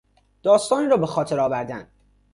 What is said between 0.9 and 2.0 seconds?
به خاطر آوردن